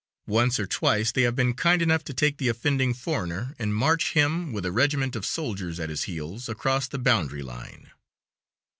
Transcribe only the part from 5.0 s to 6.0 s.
of soldiers at